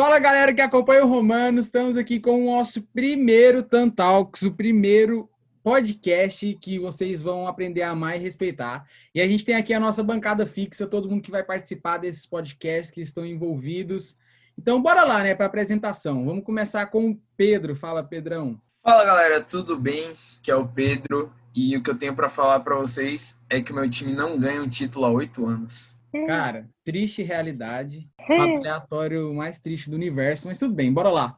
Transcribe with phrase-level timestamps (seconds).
[0.00, 5.28] Fala galera que acompanha o Romano, estamos aqui com o nosso primeiro Tantalks, o primeiro
[5.62, 8.88] podcast que vocês vão aprender a amar e respeitar.
[9.14, 12.24] E a gente tem aqui a nossa bancada fixa, todo mundo que vai participar desses
[12.24, 14.16] podcasts que estão envolvidos.
[14.58, 16.24] Então bora lá, né, para apresentação.
[16.24, 17.76] Vamos começar com o Pedro.
[17.76, 18.58] Fala, Pedrão.
[18.82, 20.14] Fala galera, tudo bem?
[20.42, 23.70] Que é o Pedro e o que eu tenho para falar para vocês é que
[23.70, 25.94] o meu time não ganha um título há oito anos.
[26.26, 28.08] Cara, triste realidade.
[28.26, 31.36] Fato aleatório mais triste do universo, mas tudo bem, bora lá.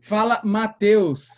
[0.00, 1.28] Fala, Matheus.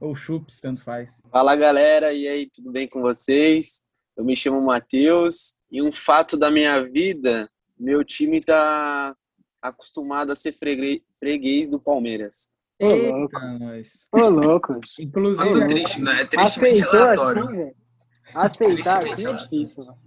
[0.00, 1.20] Ou Chups, tanto faz.
[1.30, 3.82] Fala galera, e aí, tudo bem com vocês?
[4.16, 9.14] Eu me chamo Matheus e um fato da minha vida: meu time tá
[9.60, 12.52] acostumado a ser freguês do Palmeiras.
[12.80, 13.40] Ô, louco.
[13.58, 14.06] nós.
[14.12, 14.80] Ô, louco.
[15.00, 16.22] Inclusive, Muito triste, né?
[16.22, 17.74] É tristemente Aceitou aleatório.
[18.34, 18.64] Assim?
[18.64, 19.98] Aceitar assim é difícil, mano.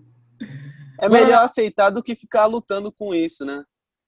[1.02, 3.64] É melhor aceitar do que ficar lutando com isso, né?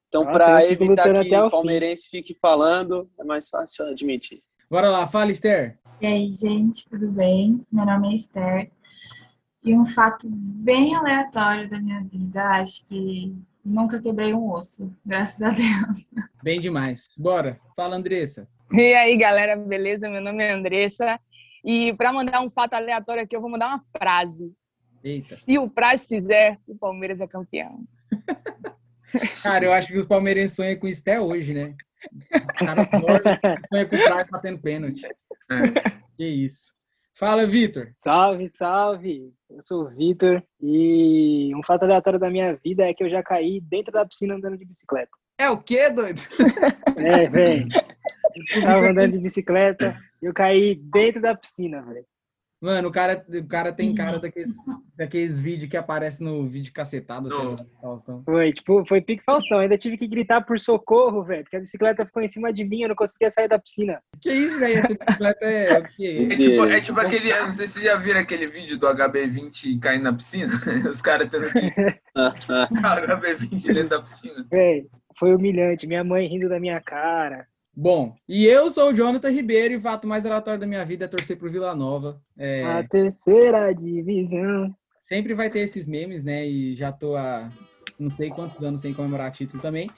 [0.07, 2.17] Então, para evitar que o palmeirense fim.
[2.17, 4.43] fique falando, é mais fácil admitir.
[4.69, 5.79] Bora lá, fala, Esther.
[5.99, 7.65] E aí, gente, tudo bem?
[7.71, 8.71] Meu nome é Esther.
[9.63, 15.41] E um fato bem aleatório da minha vida, acho que nunca quebrei um osso, graças
[15.41, 16.07] a Deus.
[16.43, 17.15] Bem demais.
[17.17, 18.47] Bora, fala, Andressa.
[18.71, 20.09] E aí, galera, beleza?
[20.09, 21.19] Meu nome é Andressa.
[21.63, 24.53] E para mandar um fato aleatório aqui, eu vou mandar uma frase.
[25.03, 25.35] Eita.
[25.35, 27.83] Se o Praz fizer, o Palmeiras é campeão.
[29.43, 31.75] Cara, eu acho que os palmeirenses sonham com isso até hoje, né?
[32.33, 32.87] Os caras
[33.69, 35.05] sonham com o Praz batendo pênalti.
[35.05, 35.11] É.
[36.15, 36.73] Que isso.
[37.15, 37.93] Fala, Vitor.
[37.99, 39.33] Salve, salve.
[39.49, 43.21] Eu sou o Vitor e um fato aleatório da minha vida é que eu já
[43.21, 45.11] caí dentro da piscina andando de bicicleta.
[45.37, 46.21] É o quê, doido?
[46.97, 47.67] É, velho.
[48.55, 52.05] Eu tava andando de bicicleta e eu caí dentro da piscina, velho.
[52.63, 54.55] Mano, o cara, o cara tem cara daqueles,
[54.95, 58.23] daqueles vídeos que aparecem no vídeo cacetado, sei lá, Faustão.
[58.23, 59.59] Foi, tipo, foi pique Faustão.
[59.59, 62.83] Ainda tive que gritar por socorro, velho, porque a bicicleta ficou em cima de mim,
[62.83, 64.01] eu não conseguia sair da piscina.
[64.21, 64.77] Que isso, velho?
[64.77, 66.27] Essa bicicleta é o quê?
[66.31, 67.33] É tipo, é tipo aquele.
[67.37, 70.53] Não sei se vocês já viram aquele vídeo do HB20 caindo na piscina.
[70.89, 71.59] Os caras tendo que.
[72.15, 74.47] HB20 dentro da piscina.
[74.49, 74.87] Véi,
[75.19, 75.85] foi humilhante.
[75.85, 77.45] Minha mãe rindo da minha cara.
[77.75, 81.05] Bom, e eu sou o Jonathan Ribeiro e o fato mais aleatório da minha vida
[81.05, 82.21] é torcer pro Vila Nova.
[82.37, 82.63] É...
[82.63, 84.73] A terceira divisão.
[84.99, 86.47] Sempre vai ter esses memes, né?
[86.47, 87.51] E já tô há
[87.99, 89.89] não sei quantos anos sem comemorar título também.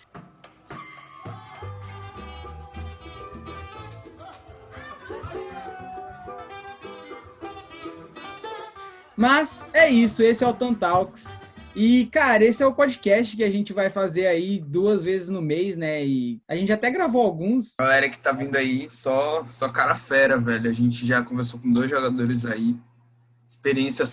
[9.18, 11.26] Mas é isso, esse é o Tantalks.
[11.76, 15.42] E, cara, esse é o podcast que a gente vai fazer aí duas vezes no
[15.42, 16.06] mês, né?
[16.06, 17.76] E a gente até gravou alguns.
[17.78, 20.70] Galera que tá vindo aí, só, só cara fera, velho.
[20.70, 22.78] A gente já conversou com dois jogadores aí.
[23.50, 24.06] Experiência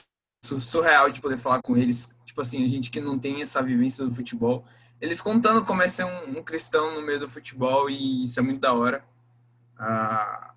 [0.42, 2.10] surreal de poder falar com eles.
[2.24, 4.64] Tipo assim, a gente que não tem essa vivência do futebol.
[5.00, 8.42] Eles contando como é ser um, um cristão no meio do futebol e isso é
[8.42, 9.04] muito da hora.
[9.78, 10.52] Ah,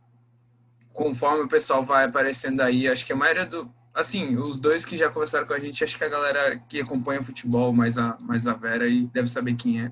[0.92, 4.98] conforme o pessoal vai aparecendo aí, acho que a maioria do, assim, os dois que
[4.98, 8.18] já conversaram com a gente, acho que a galera que acompanha o futebol, mais a,
[8.20, 9.92] mais a Vera, aí deve saber quem é.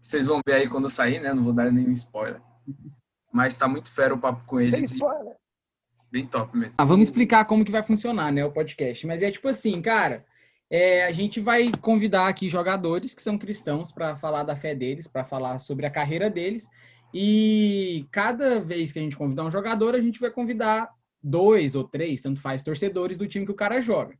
[0.00, 1.34] Vocês vão ver aí quando sair, né?
[1.34, 2.40] Não vou dar nenhum spoiler.
[3.32, 4.96] Mas tá muito fera o papo com eles.
[6.10, 6.74] Bem top mesmo.
[6.78, 9.06] Ah, vamos explicar como que vai funcionar, né, o podcast.
[9.06, 10.24] Mas é tipo assim, cara,
[10.70, 15.08] é, a gente vai convidar aqui jogadores que são cristãos para falar da fé deles,
[15.08, 16.68] para falar sobre a carreira deles.
[17.14, 20.90] E cada vez que a gente convidar um jogador, a gente vai convidar
[21.22, 24.18] dois ou três, tanto faz, torcedores do time que o cara joga.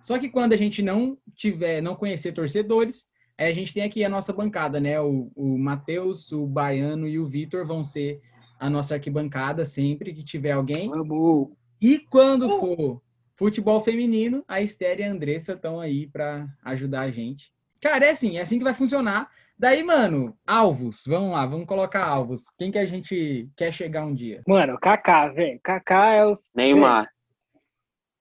[0.00, 3.06] Só que quando a gente não tiver, não conhecer torcedores,
[3.38, 5.00] aí a gente tem aqui a nossa bancada, né?
[5.00, 8.20] O, o Matheus, o Baiano e o Vitor vão ser
[8.60, 10.90] a nossa arquibancada sempre que tiver alguém.
[10.90, 11.52] Vamos.
[11.80, 13.02] E quando for
[13.34, 17.53] futebol feminino, a Esther e a Andressa estão aí para ajudar a gente.
[17.84, 19.28] Cara, é assim, é assim que vai funcionar.
[19.58, 22.44] Daí, mano, alvos, vamos lá, vamos colocar alvos.
[22.56, 24.42] Quem que a gente quer chegar um dia?
[24.48, 25.60] Mano, Kaká, velho.
[25.62, 26.32] Kaká é o.
[26.56, 27.10] Neymar.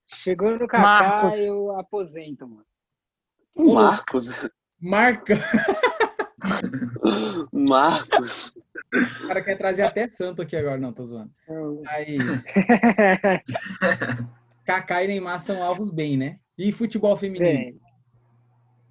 [0.06, 1.40] Chegou no Kaká, Marcos.
[1.40, 2.66] eu aposento, mano.
[3.56, 4.50] Marcos.
[4.78, 5.36] Marca.
[7.54, 8.58] Marcos.
[9.24, 11.32] O cara quer trazer até santo aqui agora, não, tô zoando.
[11.88, 12.18] Aí,
[14.68, 16.38] Kaká e Neymar são alvos bem, né?
[16.58, 17.46] E futebol feminino?
[17.46, 17.80] Bem,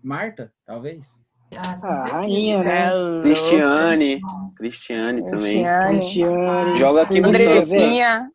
[0.02, 1.22] Marta, talvez?
[1.56, 2.90] a rainha, né?
[3.22, 4.20] Cristiane.
[4.56, 5.62] Cristiane também.
[5.62, 5.98] Cristiane.
[5.98, 6.76] Cristiane.
[6.76, 7.46] Joga aqui no Santos.
[7.46, 8.30] Andressinha.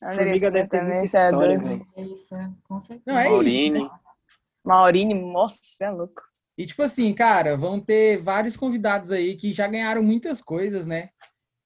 [0.00, 1.62] Formiga Andressinha deve ter também, você é doido.
[1.64, 1.86] velho.
[1.96, 2.34] Isso,
[2.64, 3.02] com certeza.
[3.06, 3.30] Não, é isso.
[3.32, 3.90] Maurine.
[4.64, 6.22] Maurine, nossa, você é louco.
[6.56, 11.10] E tipo assim, cara, vão ter vários convidados aí que já ganharam muitas coisas, né?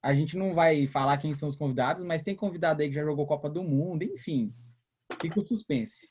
[0.03, 3.03] A gente não vai falar quem são os convidados, mas tem convidado aí que já
[3.03, 4.53] jogou Copa do Mundo, enfim.
[5.19, 6.07] Fica o suspense.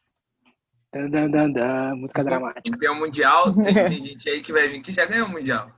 [0.92, 2.70] Dan, dan, dan, dan, música dramática.
[2.70, 5.70] Campeão mundial, tem, tem gente aí que vai vir que já ganhou o mundial.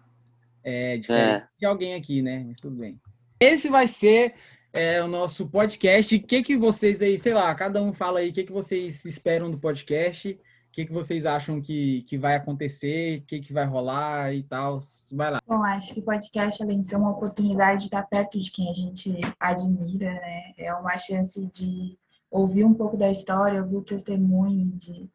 [0.64, 1.48] É diferente é.
[1.58, 2.42] de alguém aqui, né?
[2.44, 3.00] Mas tudo bem.
[3.38, 4.34] Esse vai ser
[4.72, 6.16] é, o nosso podcast.
[6.16, 9.04] O que, que vocês aí, sei lá, cada um fala aí o que, que vocês
[9.04, 13.52] esperam do podcast, o que, que vocês acham que, que vai acontecer, o que, que
[13.52, 14.78] vai rolar e tal.
[15.12, 15.40] Vai lá.
[15.46, 18.68] Bom, acho que o podcast, além de ser uma oportunidade de estar perto de quem
[18.68, 20.54] a gente admira, né?
[20.58, 21.96] É uma chance de
[22.34, 25.08] ouvir um pouco da história, ouvir o testemunho, de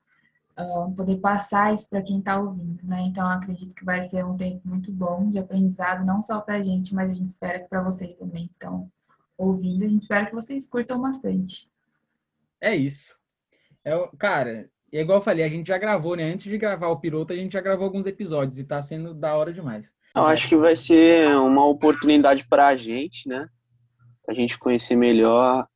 [0.57, 3.01] uh, poder passar isso para quem está ouvindo, né?
[3.01, 6.63] Então, acredito que vai ser um tempo muito bom de aprendizado, não só para a
[6.63, 8.89] gente, mas a gente espera que para vocês também que estão
[9.37, 9.83] ouvindo.
[9.83, 11.69] A gente espera que vocês curtam bastante.
[12.61, 13.17] É isso.
[13.83, 16.23] É, cara, é igual eu falei, a gente já gravou, né?
[16.23, 19.35] Antes de gravar o piloto, a gente já gravou alguns episódios e tá sendo da
[19.35, 19.93] hora demais.
[20.15, 23.45] Eu acho que vai ser uma oportunidade para a gente, né?
[24.25, 25.67] A gente conhecer melhor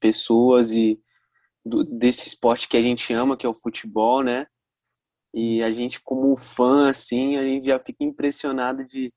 [0.00, 1.00] pessoas e
[1.64, 4.46] do, desse esporte que a gente ama, que é o futebol, né?
[5.34, 9.12] E a gente, como fã, assim, a gente já fica impressionado de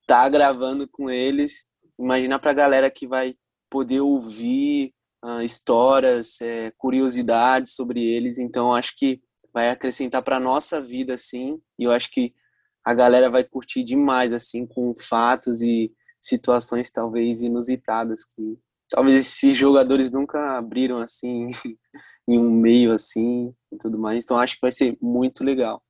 [0.00, 1.66] estar tá gravando com eles.
[1.98, 3.34] Imaginar para a galera que vai
[3.68, 4.92] poder ouvir
[5.24, 8.38] uh, histórias, é, curiosidades sobre eles.
[8.38, 9.20] Então, acho que
[9.52, 11.60] vai acrescentar para nossa vida, assim.
[11.78, 12.34] E eu acho que
[12.84, 18.58] a galera vai curtir demais, assim, com fatos e situações talvez inusitadas que
[18.90, 21.50] talvez esses jogadores nunca abriram assim
[22.28, 24.24] em um meio assim e tudo mais.
[24.24, 25.82] Então acho que vai ser muito legal.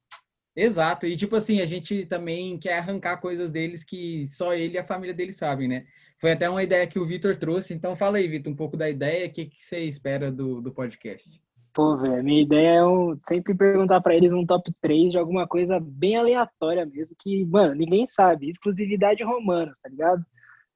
[0.55, 1.07] Exato.
[1.07, 4.85] E tipo assim, a gente também quer arrancar coisas deles que só ele e a
[4.85, 5.85] família dele sabem, né?
[6.21, 7.73] Foi até uma ideia que o Vitor trouxe.
[7.73, 9.27] Então fala aí, Vitor, um pouco da ideia.
[9.27, 11.31] O que, que você espera do, do podcast?
[11.73, 15.47] Pô, velho, minha ideia é um, sempre perguntar para eles um top 3 de alguma
[15.47, 18.51] coisa bem aleatória mesmo, que, mano, ninguém sabe.
[18.51, 20.25] Exclusividade romana, tá ligado?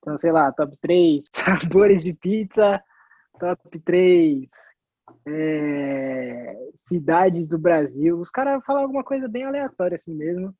[0.04, 2.78] Então, sei lá, top 3 sabores de pizza,
[3.40, 4.46] top 3
[5.26, 8.20] é, cidades do Brasil.
[8.20, 10.54] Os caras falam alguma coisa bem aleatória assim mesmo.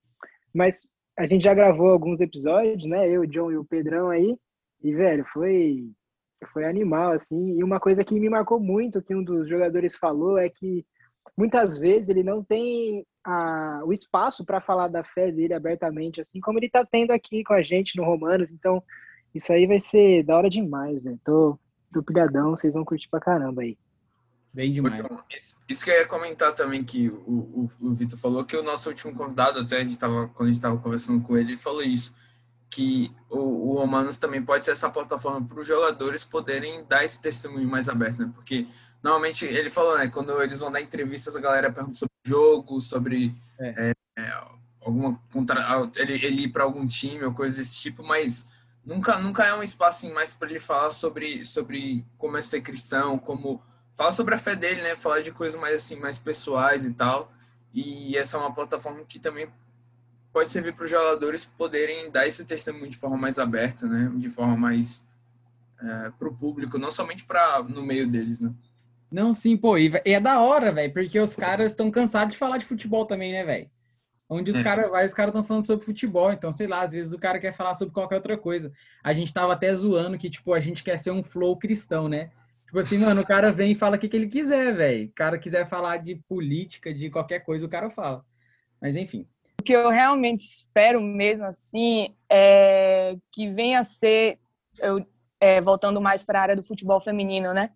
[0.55, 0.88] Mas
[1.19, 3.06] a gente já gravou alguns episódios, né?
[3.06, 4.35] Eu, o John e o Pedrão aí.
[4.82, 5.91] E, velho, foi,
[6.50, 7.58] foi animal, assim.
[7.58, 10.87] E uma coisa que me marcou muito, que um dos jogadores falou, é que
[11.37, 16.41] muitas vezes ele não tem a, o espaço para falar da fé dele abertamente, assim
[16.41, 18.50] como ele está tendo aqui com a gente no Romanos.
[18.50, 18.82] Então,
[19.34, 21.19] isso aí vai ser da hora demais, velho.
[21.25, 21.58] Tô,
[21.92, 23.76] tô pilhadão, vocês vão curtir pra caramba aí.
[24.52, 25.00] Bem demais.
[25.34, 28.62] Isso, isso, que eu ia comentar também, que o, o, o Vitor falou, que o
[28.62, 31.56] nosso último convidado, até a gente tava, quando a gente estava conversando com ele, ele
[31.56, 32.14] falou isso,
[32.70, 37.20] que o, o Romanos também pode ser essa plataforma para os jogadores poderem dar esse
[37.20, 38.32] testemunho mais aberto, né?
[38.32, 38.69] Porque
[39.02, 40.06] normalmente ele falou, né?
[40.06, 43.90] Quando eles vão dar entrevistas, a galera pergunta sobre o jogo, sobre é.
[43.90, 44.32] É, é
[44.81, 48.52] alguma contra, ele, ele ir para algum time ou coisa desse tipo, mas
[48.84, 52.60] nunca, nunca é um espaço assim, mais para ele falar sobre, sobre como é ser
[52.60, 53.62] cristão, como
[53.94, 54.94] falar sobre a fé dele, né?
[54.94, 57.32] Falar de coisas mais assim, mais pessoais e tal.
[57.72, 59.48] E essa é uma plataforma que também
[60.32, 64.12] pode servir para os jogadores poderem dar esse testemunho de forma mais aberta, né?
[64.16, 65.06] De forma mais
[65.81, 68.52] é, para o público, não somente para no meio deles, né?
[69.10, 72.58] Não, sim, pô, e é da hora, velho, porque os caras estão cansados de falar
[72.58, 73.70] de futebol também, né, velho?
[74.28, 74.62] Onde os é.
[74.62, 77.38] caras vai, os caras estão falando sobre futebol, então sei lá, às vezes o cara
[77.38, 78.72] quer falar sobre qualquer outra coisa.
[79.02, 82.30] A gente tava até zoando que tipo a gente quer ser um flow cristão, né?
[82.66, 85.06] Tipo assim, mano, o cara vem e fala o que, que ele quiser, velho.
[85.06, 88.24] O cara quiser falar de política, de qualquer coisa, o cara fala.
[88.80, 89.28] Mas enfim.
[89.60, 94.38] O que eu realmente espero mesmo assim é que venha a ser,
[94.78, 95.04] eu,
[95.40, 97.70] é, voltando mais para a área do futebol feminino, né?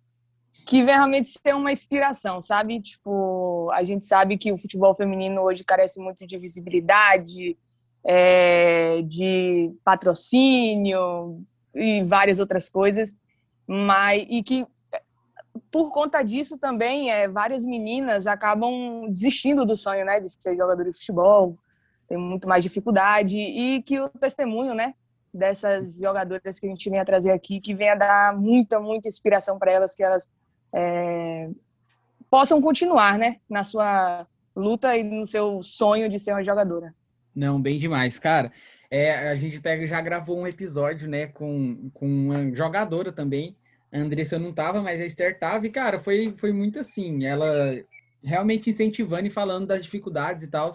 [0.65, 2.79] Que vem realmente ser uma inspiração, sabe?
[2.79, 7.57] Tipo, a gente sabe que o futebol feminino hoje carece muito de visibilidade,
[8.05, 13.17] é, de patrocínio e várias outras coisas,
[13.67, 14.65] mas e que
[15.71, 20.83] por conta disso também é, várias meninas acabam desistindo do sonho, né, de ser jogador
[20.83, 21.55] de futebol,
[22.07, 24.93] tem muito mais dificuldade e que o testemunho, né,
[25.33, 29.59] dessas jogadoras que a gente vem a trazer aqui, que venha dar muita, muita inspiração
[29.59, 30.27] para elas, que elas
[30.73, 31.49] é,
[32.29, 36.93] possam continuar, né, na sua luta e no seu sonho de ser uma jogadora.
[37.35, 38.51] Não, bem demais, cara.
[38.91, 43.55] É, a gente até já gravou um episódio, né, com, com uma jogadora também.
[43.91, 45.65] A Andressa não tava, mas a Esther tava.
[45.65, 47.25] E, cara, foi, foi muito assim.
[47.25, 47.83] Ela
[48.23, 50.69] realmente incentivando e falando das dificuldades e tal.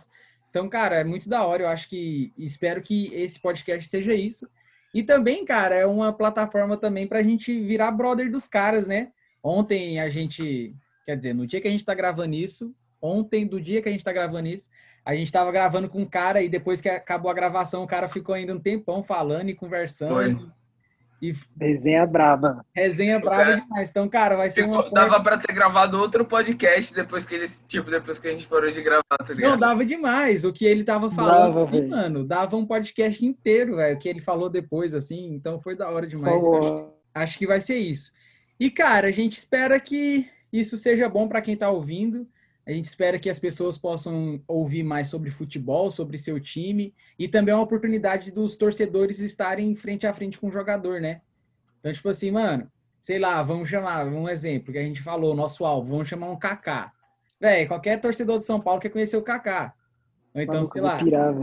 [0.50, 1.64] Então, cara, é muito da hora.
[1.64, 4.48] Eu acho que espero que esse podcast seja isso.
[4.94, 9.10] E também, cara, é uma plataforma também para a gente virar brother dos caras, né?
[9.44, 10.74] Ontem a gente,
[11.04, 13.92] quer dizer, no dia que a gente está gravando isso, ontem, do dia que a
[13.92, 14.70] gente está gravando isso,
[15.04, 18.08] a gente estava gravando com um cara e depois que acabou a gravação, o cara
[18.08, 20.14] ficou ainda um tempão falando e conversando.
[20.14, 20.38] Foi.
[21.22, 22.64] E Resenha braba.
[22.74, 23.88] resenha brava demais.
[23.88, 24.82] Então, cara, vai ser uma.
[24.82, 28.46] Ficou- dava pra ter gravado outro podcast depois que eles, tipo, depois que a gente
[28.46, 29.60] parou de gravar, tá Não, ligado?
[29.60, 30.44] dava demais.
[30.44, 33.96] O que ele tava falando, Dava, mano, dava um podcast inteiro, velho.
[33.96, 35.32] O que ele falou depois, assim.
[35.34, 36.42] Então foi da hora demais.
[37.14, 38.10] Acho que vai ser isso.
[38.58, 42.28] E, cara, a gente espera que isso seja bom para quem tá ouvindo.
[42.66, 46.94] A gente espera que as pessoas possam ouvir mais sobre futebol, sobre seu time.
[47.18, 51.20] E também é uma oportunidade dos torcedores estarem frente a frente com o jogador, né?
[51.80, 52.70] Então, tipo assim, mano,
[53.00, 56.38] sei lá, vamos chamar, um exemplo que a gente falou, nosso alvo, vamos chamar um
[56.38, 56.90] Kaká.
[57.38, 59.74] Véi, qualquer torcedor de São Paulo quer conhecer o Kaká.
[60.34, 61.34] Ou então, Maluco, sei lá, pirar.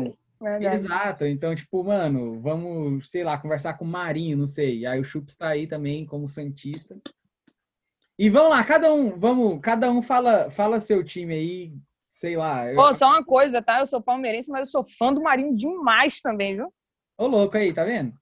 [0.42, 0.76] Verdade.
[0.76, 1.26] Exato.
[1.26, 4.86] Então, tipo, mano, vamos, sei lá, conversar com o Marinho, não sei.
[4.86, 6.98] Aí o Chups tá aí também como Santista.
[8.18, 11.74] E vamos lá, cada um, vamos, cada um fala, fala seu time aí,
[12.12, 12.68] sei lá.
[12.70, 13.80] Eu- Pô, só uma coisa, tá?
[13.80, 16.72] Eu sou palmeirense, mas eu sou fã do Marinho demais também, viu?
[17.18, 18.14] Ô, louco aí, tá vendo?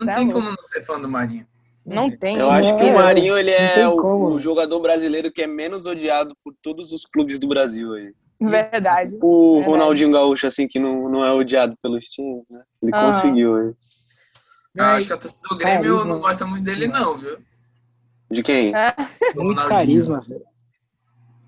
[0.00, 0.40] Não Tá tem louco.
[0.40, 1.46] como não ser fã do Marinho.
[1.86, 2.36] Não tem.
[2.38, 3.94] Eu acho que É, o Marinho ele é o,
[4.32, 8.12] o jogador brasileiro que é menos odiado por todos os clubes do Brasil aí.
[8.50, 9.18] Verdade.
[9.20, 9.70] O Verdade.
[9.70, 12.62] Ronaldinho Gaúcho, assim, que não, não é odiado pelos times, né?
[12.82, 13.06] Ele Aham.
[13.06, 13.76] conseguiu, hein?
[14.74, 16.04] Eu acho que a torcida do Grêmio Carisma.
[16.14, 17.38] não gosta muito dele, não, viu?
[18.30, 18.74] De quem?
[18.74, 18.90] É.
[19.34, 19.68] Do Muito Ronaldinho.
[19.68, 20.44] carisma, velho.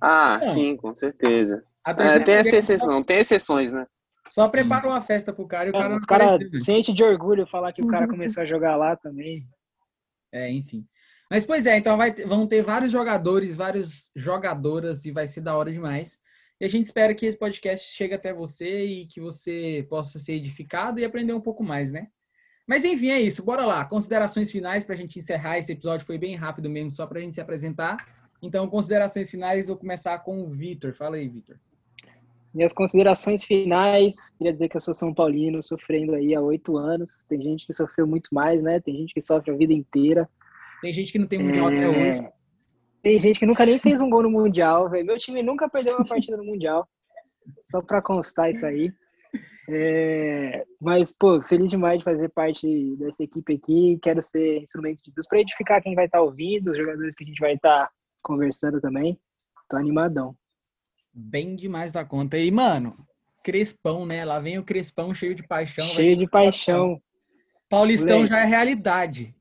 [0.00, 0.52] Ah, Não.
[0.52, 1.64] sim, com certeza.
[1.86, 3.86] É, tem essa exceção, tem exceções, né?
[4.28, 6.64] Só preparou a festa pro cara e o cara É, não os caras apareceu, velho.
[6.64, 9.46] sente de orgulho falar que o cara começou a jogar lá também.
[10.32, 10.84] É, enfim.
[11.30, 15.40] Mas, pois é, então vai, ter- vão ter vários jogadores, várias jogadoras e vai ser
[15.40, 16.20] da hora demais.
[16.60, 20.34] E a gente espera que esse podcast chegue até você e que você possa ser
[20.34, 22.08] edificado e aprender um pouco mais, né?
[22.66, 23.44] Mas enfim, é isso.
[23.44, 23.84] Bora lá.
[23.84, 25.58] Considerações finais para a gente encerrar.
[25.58, 27.96] Esse episódio foi bem rápido mesmo, só para a gente se apresentar.
[28.42, 30.94] Então, considerações finais, vou começar com o Vitor.
[30.94, 31.56] Fala aí, Vitor.
[32.52, 37.24] Minhas considerações finais, queria dizer que eu sou São Paulino, sofrendo aí há oito anos.
[37.28, 38.80] Tem gente que sofreu muito mais, né?
[38.80, 40.28] Tem gente que sofre a vida inteira.
[40.80, 42.28] Tem gente que não tem mundial até hoje.
[43.02, 45.06] Tem gente que nunca nem fez um gol no Mundial, velho.
[45.06, 46.88] Meu time nunca perdeu uma partida no Mundial.
[47.70, 48.92] Só pra constar isso aí.
[49.68, 53.98] É, Mas, pô, feliz demais de fazer parte dessa equipe aqui.
[54.02, 57.26] Quero ser instrumento de Deus pra edificar quem vai estar ouvindo, os jogadores que a
[57.26, 57.90] gente vai estar
[58.22, 59.18] conversando também.
[59.68, 60.34] Tô animadão.
[61.12, 62.38] Bem demais da conta.
[62.38, 62.96] E, mano,
[63.42, 64.24] Crespão, né?
[64.24, 65.86] Lá vem o Crespão cheio de paixão.
[65.86, 67.00] Cheio de paixão.
[67.68, 69.35] Paulistão já é realidade.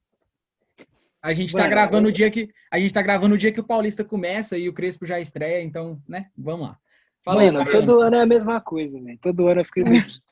[1.25, 3.51] A gente tá Mano, gravando eu- o dia que a gente tá gravando o dia
[3.51, 6.27] que o Paulista começa e o Crespo já estreia, então, né?
[6.37, 6.77] Vamos lá.
[7.23, 9.17] Fala Mano, aí, todo ano é a mesma coisa, velho.
[9.19, 9.79] Todo ano eu fico.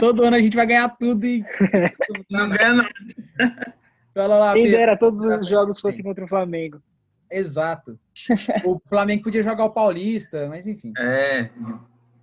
[0.00, 1.44] todo ano a gente vai ganhar tudo e
[2.28, 2.90] Não ganha nada.
[4.12, 4.78] fala lá, Quem Pedro.
[4.78, 6.82] dera todos os jogos fossem contra o Flamengo.
[7.30, 7.96] Exato.
[8.64, 10.92] O Flamengo podia jogar o Paulista, mas enfim.
[10.98, 11.50] É.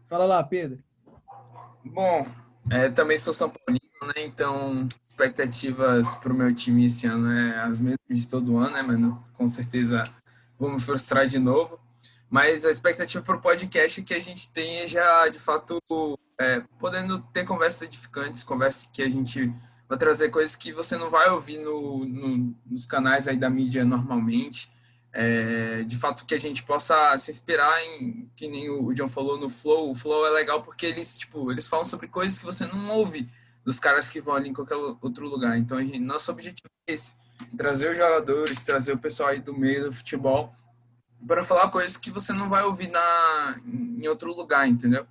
[0.09, 0.79] Fala lá, Pedro.
[1.85, 2.25] Bom,
[2.69, 4.13] é, também sou São Paulino, né?
[4.17, 9.21] Então, expectativas pro meu time esse ano é as mesmas de todo ano, né, mano?
[9.33, 10.03] Com certeza
[10.59, 11.79] vou me frustrar de novo.
[12.29, 15.77] Mas a expectativa pro podcast é que a gente tenha já, de fato,
[16.39, 19.53] é, podendo ter conversas edificantes, conversas que a gente
[19.87, 23.85] vai trazer coisas que você não vai ouvir no, no- nos canais aí da mídia
[23.85, 24.71] normalmente.
[25.15, 29.39] É, de fato, que a gente possa se inspirar em, que nem o John falou
[29.39, 29.91] no Flow.
[29.91, 33.29] O Flow é legal porque eles, tipo, eles falam sobre coisas que você não ouve
[33.63, 35.57] dos caras que vão ali em qualquer outro lugar.
[35.57, 37.15] Então, gente, nosso objetivo é esse:
[37.57, 40.53] trazer os jogadores, trazer o pessoal aí do meio do futebol
[41.25, 45.07] para falar coisas que você não vai ouvir na, em outro lugar, entendeu?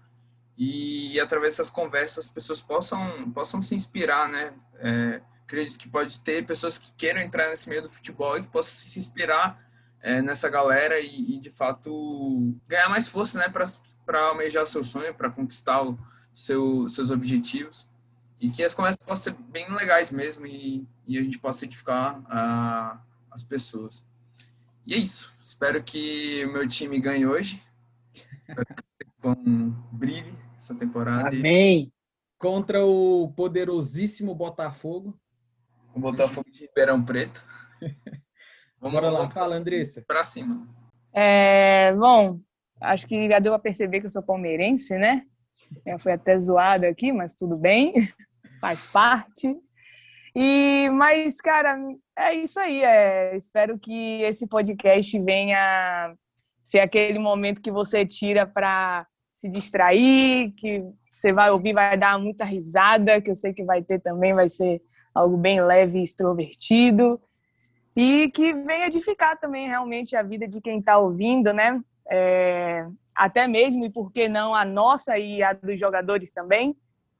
[0.56, 4.52] E, através dessas conversas as pessoas possam, possam se inspirar, né?
[4.78, 8.49] É, acredito que pode ter pessoas que queiram entrar nesse meio do futebol e que
[8.49, 9.59] possam se inspirar
[10.00, 14.85] é, nessa galera e, e, de fato ganhar mais força, né, para almejar o seu
[14.85, 15.99] sonho, para conquistar o
[16.35, 17.88] seu, seus objetivos
[18.42, 22.20] e que as conversas possam ser bem legais mesmo e, e a gente possa edificar
[22.26, 24.04] a, as pessoas.
[24.84, 25.32] E é isso.
[25.40, 27.62] Espero que o meu time ganhe hoje.
[28.40, 29.37] Espero que o Pão
[29.92, 31.28] brilhe essa temporada.
[31.28, 31.92] Amém.
[32.37, 35.16] Contra o poderosíssimo Botafogo.
[35.94, 37.46] O Botafogo de Ribeirão Preto.
[38.80, 40.02] Vamos Bora lá, fala, Andressa.
[40.02, 40.66] Pra cima.
[41.14, 42.40] É, bom,
[42.80, 45.22] acho que já deu pra perceber que eu sou palmeirense, né?
[45.87, 47.92] Já foi até zoado aqui, mas tudo bem.
[48.62, 49.57] Faz parte.
[50.37, 51.76] E, mas, cara,
[52.16, 52.81] é isso aí.
[52.81, 56.14] É, espero que esse podcast venha
[56.64, 59.04] ser aquele momento que você tira para
[59.35, 63.83] se distrair, que você vai ouvir, vai dar muita risada, que eu sei que vai
[63.83, 64.81] ter também, vai ser
[65.12, 67.21] algo bem leve e extrovertido.
[67.97, 71.81] E que venha edificar também realmente a vida de quem está ouvindo, né?
[72.09, 76.76] É, até mesmo, e por que não, a nossa e a dos jogadores também,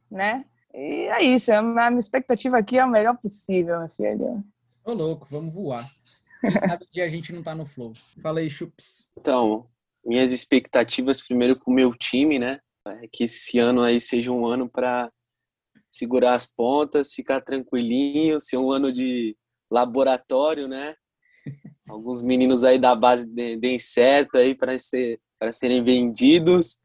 [0.09, 0.45] né?
[0.75, 4.45] E é isso, a minha expectativa aqui é a melhor possível, minha filha.
[4.85, 5.89] Ô, louco, vamos voar.
[6.41, 7.95] Quem sabe que a gente não tá no flow.
[8.21, 9.11] Fala aí, Chups.
[9.19, 9.67] Então,
[10.05, 12.59] minhas expectativas primeiro com o meu time, né?
[12.87, 15.11] É que esse ano aí seja um ano para
[15.91, 19.37] segurar as pontas, ficar tranquilinho, ser um ano de
[19.71, 20.97] laboratório, né?
[21.89, 26.79] Alguns meninos aí da base deem certo aí para ser para serem vendidos,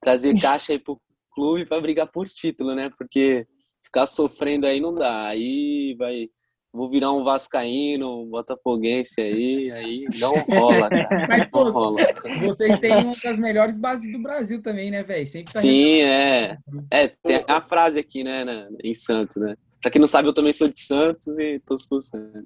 [0.00, 1.00] trazer caixa aí pro
[1.40, 2.90] clube para brigar por título, né?
[2.98, 3.46] Porque
[3.82, 5.28] ficar sofrendo aí não dá.
[5.28, 6.26] Aí vai
[6.72, 11.08] vou virar um vascaíno, um botafoguense aí, aí não rola, cara.
[11.28, 11.98] Mas, pô, Não rola.
[12.38, 15.26] vocês têm uma das melhores bases do Brasil também, né, velho?
[15.26, 16.56] Sempre tá Sim, é.
[16.88, 19.56] É, tem a frase aqui, né, na- em Santos, né?
[19.82, 22.44] Pra quem não sabe, eu também sou de Santos e pro Santos.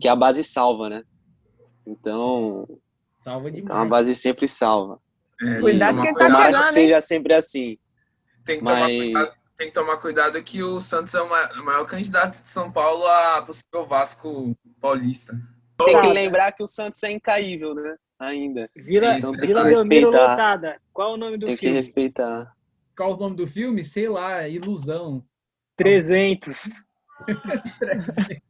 [0.00, 1.02] Que a base salva, né?
[1.84, 2.68] Então,
[3.18, 3.88] Salva então a demais.
[3.88, 5.00] base sempre salva.
[5.42, 6.70] É, Cuidado que que ele tá que chegando, hein?
[6.72, 7.78] seja sempre assim.
[8.46, 9.32] Tem que tomar mas- cuidado.
[9.56, 12.70] Tem que tomar cuidado que o Santos é o ma- o maior candidato de São
[12.70, 15.32] Paulo a possível Vasco paulista.
[15.82, 17.96] Tem que lembrar que o Santos é incaível, né?
[18.18, 18.68] Ainda.
[18.76, 20.30] Vila, Isso, tem Vila que Belmiro respeitar.
[20.30, 20.80] lotada.
[20.92, 21.76] Qual o nome do Tem que filme?
[21.76, 22.52] respeitar.
[22.94, 23.82] Qual o nome do filme?
[23.82, 25.24] Sei lá, Ilusão.
[25.76, 26.68] 300.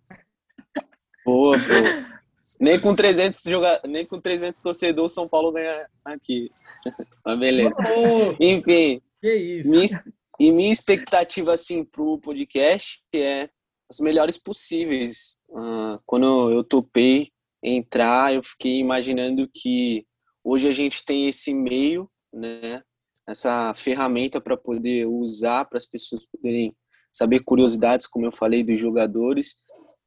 [1.25, 2.17] Boa, pô.
[2.61, 3.81] Nem com 300 joga...
[3.87, 6.51] nem com 300 torcedores São Paulo ganha aqui.
[7.25, 7.75] Mas beleza.
[8.41, 9.71] Enfim, que isso?
[9.71, 9.87] minha,
[10.39, 13.49] e minha expectativa assim pro podcast é
[13.89, 15.39] as melhores possíveis.
[15.55, 17.31] Ah, quando eu topei
[17.63, 20.07] entrar, eu fiquei imaginando que
[20.45, 22.83] hoje a gente tem esse meio, né?
[23.29, 26.77] Essa ferramenta para poder usar para as pessoas poderem
[27.13, 29.57] saber curiosidades, como eu falei, dos jogadores.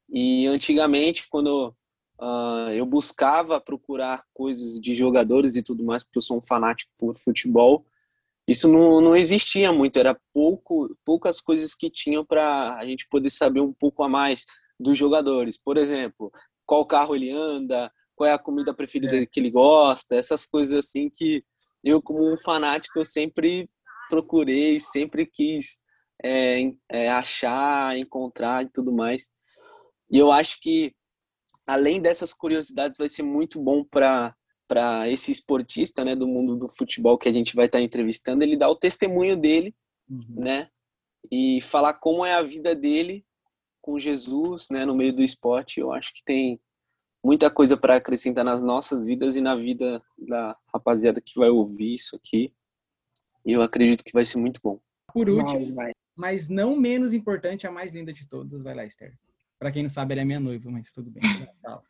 [0.08, 1.74] E antigamente, quando
[2.20, 6.92] ah, eu buscava procurar coisas de jogadores e tudo mais, porque eu sou um fanático
[6.98, 7.84] por futebol,
[8.50, 13.30] isso não, não existia muito, era pouco, poucas coisas que tinham para a gente poder
[13.30, 14.44] saber um pouco a mais
[14.78, 15.56] dos jogadores.
[15.56, 16.32] Por exemplo,
[16.66, 19.24] qual carro ele anda, qual é a comida preferida É.
[19.24, 21.44] que ele gosta, essas coisas assim que
[21.84, 23.70] eu, como um fanático, eu sempre
[24.08, 25.78] procurei, sempre quis
[26.24, 29.28] é, é, achar, encontrar e tudo mais.
[30.10, 30.92] E eu acho que,
[31.64, 34.34] além dessas curiosidades, vai ser muito bom para
[34.70, 38.56] para esse esportista, né, do mundo do futebol que a gente vai estar entrevistando, ele
[38.56, 39.74] dar o testemunho dele,
[40.08, 40.24] Uhum.
[40.44, 40.68] né,
[41.30, 43.24] e falar como é a vida dele
[43.82, 45.80] com Jesus, né, no meio do esporte.
[45.80, 46.60] Eu acho que tem
[47.22, 51.94] muita coisa para acrescentar nas nossas vidas e na vida da rapaziada que vai ouvir
[51.94, 52.52] isso aqui.
[53.44, 54.78] E eu acredito que vai ser muito bom.
[55.12, 55.92] Por último, Vai, vai.
[56.16, 59.18] mas não menos importante, a mais linda de todas, vai lá, Esther.
[59.58, 61.20] Pra quem não sabe, ela é minha noiva, mas tudo bem.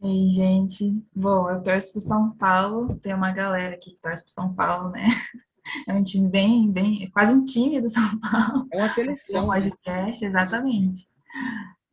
[0.00, 4.24] E aí, gente, bom, eu torço pro São Paulo, tem uma galera aqui que torce
[4.24, 5.06] pro São Paulo, né?
[5.88, 8.68] É um time bem, bem, é quase um time do São Paulo.
[8.72, 9.48] É uma É um seleção.
[9.48, 9.60] né?
[9.60, 11.08] podcast, exatamente.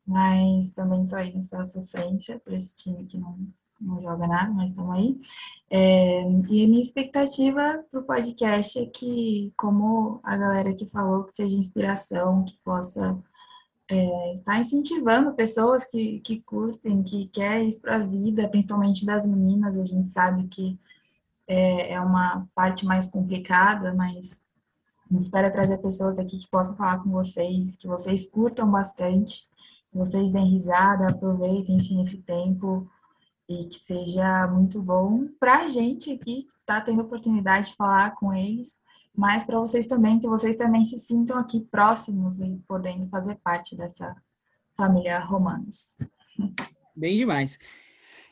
[0.06, 3.36] Mas também tô aí nessa sofrência para esse time que não,
[3.82, 5.20] não joga nada, mas estamos aí.
[5.72, 11.24] É, e a minha expectativa para o podcast é que, como a galera que falou,
[11.24, 13.18] que seja inspiração, que possa
[13.90, 19.26] é, estar incentivando pessoas que, que curtem, que querem isso para a vida, principalmente das
[19.26, 19.78] meninas.
[19.78, 20.80] A gente sabe que
[21.48, 24.44] é, é uma parte mais complicada, mas
[25.14, 29.48] gente espera trazer pessoas aqui que possam falar com vocês, que vocês curtam bastante,
[29.92, 32.90] que vocês deem risada, aproveitem, enfim, esse tempo
[33.48, 38.16] e que seja muito bom para a gente aqui, que está tendo oportunidade de falar
[38.16, 38.80] com eles,
[39.16, 43.76] mas para vocês também, que vocês também se sintam aqui próximos e podendo fazer parte
[43.76, 44.16] dessa
[44.76, 45.98] família Romanos.
[46.96, 47.60] Bem demais.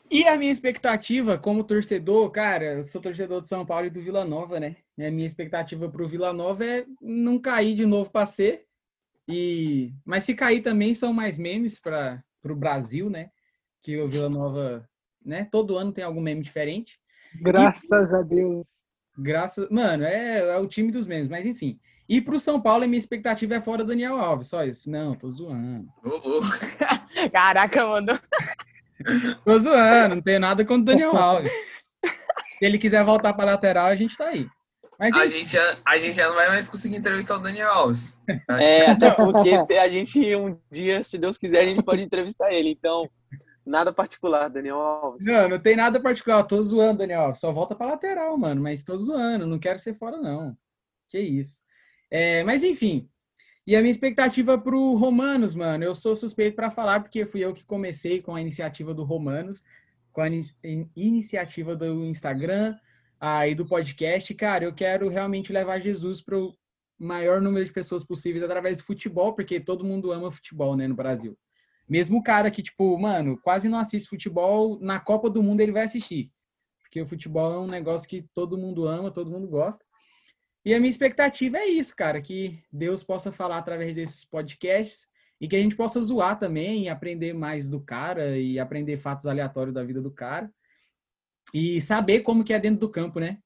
[0.09, 4.01] E a minha expectativa como torcedor, cara, eu sou torcedor do São Paulo e do
[4.01, 4.75] Vila Nova, né?
[4.97, 8.65] E a minha expectativa pro Vila Nova é não cair de novo para ser.
[9.27, 13.31] E mas se cair também são mais memes para o Brasil, né?
[13.81, 14.85] Que o Vila Nova,
[15.23, 15.47] né?
[15.49, 16.99] Todo ano tem algum meme diferente.
[17.41, 18.83] Graças a Deus.
[19.21, 21.79] Graças, mano, é, é o time dos memes, mas enfim.
[22.09, 24.89] E pro São Paulo, a minha expectativa é fora Daniel Alves, só isso.
[24.89, 25.87] Não, tô zoando.
[27.31, 28.19] Caraca, mandou.
[29.43, 31.51] Tô zoando, não tenho nada contra o Daniel Alves.
[31.51, 34.47] Se ele quiser voltar para lateral, a gente tá aí.
[34.99, 38.21] Mas A gente, já, a gente já não vai mais conseguir entrevistar o Daniel Alves.
[38.47, 42.69] É, até porque a gente, um dia, se Deus quiser, a gente pode entrevistar ele.
[42.69, 43.09] Então,
[43.65, 45.25] nada particular, Daniel Alves.
[45.25, 46.43] não, não tem nada particular.
[46.43, 47.33] Tô zoando, Daniel.
[47.33, 48.61] Só volta para lateral, mano.
[48.61, 50.57] Mas tô zoando, não quero ser fora, não.
[51.09, 51.59] Que isso.
[52.09, 53.07] É, mas enfim.
[53.65, 57.53] E a minha expectativa pro Romanos, mano, eu sou suspeito para falar, porque fui eu
[57.53, 59.61] que comecei com a iniciativa do Romanos,
[60.11, 60.41] com a in-
[60.95, 62.75] iniciativa do Instagram,
[63.19, 64.33] aí do podcast.
[64.33, 66.53] Cara, eu quero realmente levar Jesus para o
[66.99, 70.95] maior número de pessoas possíveis através do futebol, porque todo mundo ama futebol, né, no
[70.95, 71.37] Brasil.
[71.91, 75.73] Mesmo o cara que, tipo, mano, quase não assiste futebol, na Copa do Mundo ele
[75.73, 76.31] vai assistir.
[76.79, 79.83] Porque o futebol é um negócio que todo mundo ama, todo mundo gosta.
[80.63, 85.05] E a minha expectativa é isso, cara, que Deus possa falar através desses podcasts
[85.41, 89.73] e que a gente possa zoar também aprender mais do cara e aprender fatos aleatórios
[89.73, 90.49] da vida do cara
[91.53, 93.37] e saber como que é dentro do campo, né?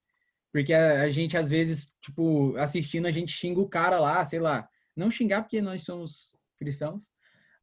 [0.51, 4.39] Porque a, a gente às vezes, tipo, assistindo a gente xinga o cara lá, sei
[4.39, 7.09] lá, não xingar porque nós somos cristãos,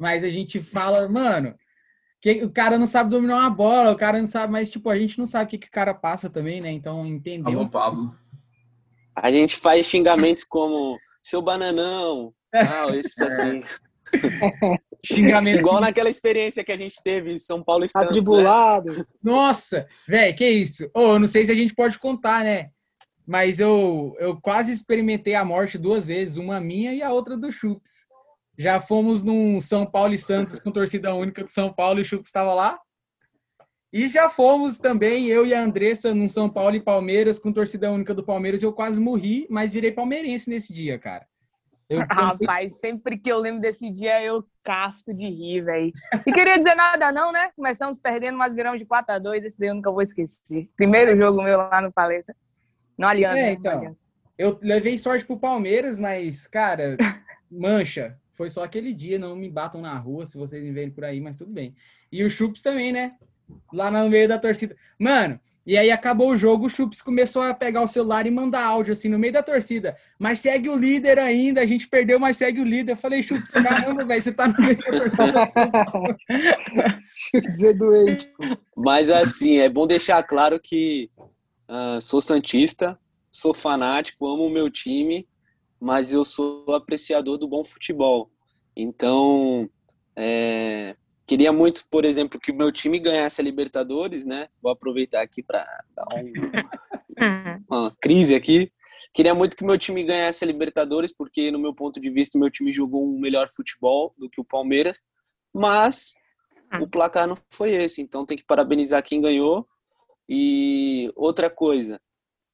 [0.03, 1.55] mas a gente fala, mano,
[2.21, 4.99] que o cara não sabe dominar uma bola, o cara não sabe, mas tipo, a
[4.99, 6.73] gente não sabe o que, que o cara passa também, né?
[6.73, 7.61] Então, entendeu?
[7.61, 8.12] Alô, Pablo.
[9.15, 13.62] A gente faz xingamentos como seu bananão, tal, esses assim.
[15.07, 15.61] Xingamento.
[15.61, 18.09] Igual naquela experiência que a gente teve em São Paulo e Santos.
[18.09, 18.19] Né?
[18.19, 19.07] Atribulado.
[19.23, 20.91] Nossa, velho, que isso?
[20.93, 22.71] Ô, eu não sei se a gente pode contar, né?
[23.25, 27.53] Mas eu, eu quase experimentei a morte duas vezes, uma minha e a outra do
[27.53, 28.11] Chups.
[28.59, 32.05] Já fomos num São Paulo e Santos com torcida única do São Paulo e o
[32.05, 32.79] Chups estava lá.
[33.93, 37.91] E já fomos também, eu e a Andressa, num São Paulo e Palmeiras com torcida
[37.91, 38.62] única do Palmeiras.
[38.62, 41.27] Eu quase morri, mas virei palmeirense nesse dia, cara.
[41.91, 45.93] Eu, Rapaz, sempre que eu lembro desse dia, eu casco de rir, velho.
[46.27, 47.51] E queria dizer nada não, né?
[47.55, 50.71] Começamos perdendo, mas viramos de 4 a 2 Esse daí eu nunca vou esquecer.
[50.75, 52.35] Primeiro jogo meu lá no Paleta.
[52.99, 53.38] No Aliança.
[53.38, 53.53] É, né?
[53.53, 53.73] então.
[53.73, 53.99] No Aliança.
[54.38, 56.97] Eu levei sorte pro Palmeiras, mas, cara,
[57.51, 58.19] mancha.
[58.33, 61.21] Foi só aquele dia, não me batam na rua se vocês me verem por aí,
[61.21, 61.75] mas tudo bem.
[62.11, 63.12] E o Chups também, né?
[63.73, 64.77] Lá no meio da torcida.
[64.99, 68.64] Mano, e aí acabou o jogo, o Chups começou a pegar o celular e mandar
[68.64, 69.97] áudio assim no meio da torcida.
[70.18, 72.92] Mas segue o líder ainda, a gente perdeu, mas segue o líder.
[72.92, 76.18] Eu falei, Chups, caramba, velho, você tá no meio da torcida.
[77.49, 78.29] Dizer doente.
[78.77, 81.11] Mas assim, é bom deixar claro que
[81.68, 82.99] ah, sou santista,
[83.31, 85.27] sou fanático, amo o meu time,
[85.83, 88.31] mas eu sou apreciador do bom futebol.
[88.77, 89.68] Então,
[90.14, 90.95] é,
[91.27, 94.49] queria muito, por exemplo, que o meu time ganhasse a Libertadores, né?
[94.62, 95.59] Vou aproveitar aqui para
[95.97, 96.33] dar um-
[97.68, 98.73] uma crise aqui.
[99.12, 102.40] Queria muito que meu time ganhasse a Libertadores, porque, no meu ponto de vista, o
[102.40, 105.03] meu time jogou um melhor futebol do que o Palmeiras,
[105.53, 106.14] mas
[106.81, 109.66] o placar não foi esse, então tem que parabenizar quem ganhou.
[110.29, 112.01] E outra coisa,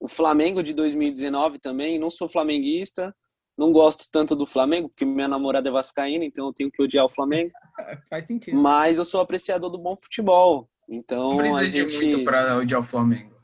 [0.01, 3.15] o Flamengo de 2019 também, não sou flamenguista,
[3.57, 7.05] não gosto tanto do Flamengo, porque minha namorada é vascaína, então eu tenho que odiar
[7.05, 7.51] o Flamengo,
[8.09, 8.57] Faz sentido.
[8.57, 10.69] mas eu sou apreciador do bom futebol.
[10.89, 13.37] Então Não precisa a de gente muito pra odiar o Flamengo.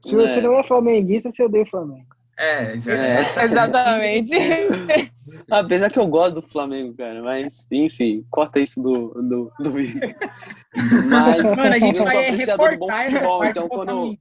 [0.00, 0.42] Se você É.
[0.42, 2.06] não é flamenguista, você odeia o Flamengo.
[2.38, 3.18] É, já É.
[3.44, 4.30] Exatamente.
[5.54, 10.00] Apesar que eu gosto do Flamengo, cara, mas enfim, corta isso do, do, do vídeo.
[11.10, 14.18] Mas Mano, a gente eu sou vai apreciador do bom futebol, então do quando,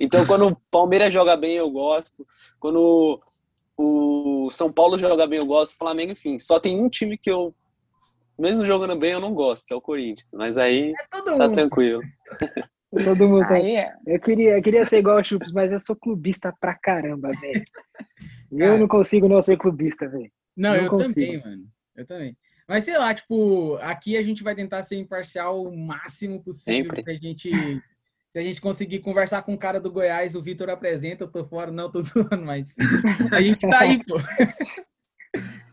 [0.00, 2.26] então quando o Palmeiras joga bem eu gosto,
[2.58, 3.20] quando
[3.78, 7.30] o São Paulo joga bem eu gosto, o Flamengo, enfim, só tem um time que
[7.30, 7.54] eu,
[8.36, 10.26] mesmo jogando bem, eu não gosto, que é o Corinthians.
[10.32, 11.54] Mas aí É todo tá mundo.
[11.54, 12.02] tranquilo.
[13.04, 13.44] Todo mundo.
[13.44, 13.92] Aí é.
[14.06, 17.64] Eu queria, eu queria ser igual o Chups, mas eu sou clubista pra caramba, velho.
[18.52, 20.30] Eu não consigo não ser clubista, velho.
[20.56, 21.14] Não, Não eu consigo.
[21.14, 21.68] também, mano.
[21.96, 22.36] Eu também.
[22.66, 26.84] Mas sei lá, tipo, aqui a gente vai tentar ser imparcial o máximo possível.
[26.96, 27.04] Sempre.
[27.04, 27.50] Se a gente,
[28.32, 31.44] se a gente conseguir conversar com o cara do Goiás, o Vitor apresenta, eu tô
[31.44, 32.74] fora, não, tô zoando, mas
[33.32, 34.16] a gente tá aí, pô.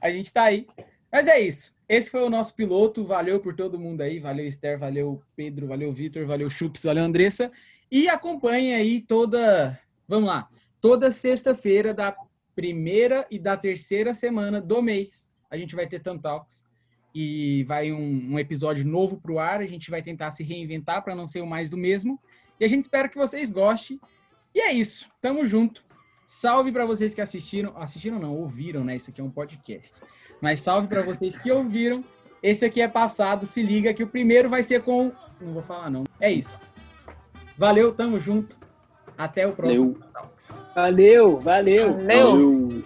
[0.01, 0.65] A gente tá aí.
[1.11, 1.73] Mas é isso.
[1.87, 3.05] Esse foi o nosso piloto.
[3.05, 4.19] Valeu por todo mundo aí.
[4.19, 7.51] Valeu, Esther, valeu, Pedro, valeu, Vitor, valeu, Chups, valeu, Andressa.
[7.91, 9.79] E acompanhe aí toda.
[10.07, 10.47] Vamos lá.
[10.79, 12.15] Toda sexta-feira da
[12.55, 16.63] primeira e da terceira semana do mês, a gente vai ter Tantalks.
[17.13, 19.59] E vai um, um episódio novo pro ar.
[19.59, 22.17] A gente vai tentar se reinventar para não ser o mais do mesmo.
[22.57, 23.99] E a gente espera que vocês gostem.
[24.55, 25.09] E é isso.
[25.21, 25.83] Tamo junto.
[26.25, 27.73] Salve para vocês que assistiram.
[27.75, 28.95] Assistiram não, ouviram, né?
[28.95, 29.91] Isso aqui é um podcast.
[30.39, 32.01] Mas salve para vocês que ouviram.
[32.41, 33.45] Esse aqui é passado.
[33.45, 35.11] Se liga que o primeiro vai ser com.
[35.41, 36.05] Não vou falar, não.
[36.19, 36.57] É isso.
[37.57, 38.57] Valeu, tamo junto.
[39.21, 40.11] Até o próximo Valeu.
[40.11, 40.63] Talks.
[40.73, 41.91] Valeu, valeu.
[41.91, 42.31] Valeu.
[42.31, 42.83] Valeu.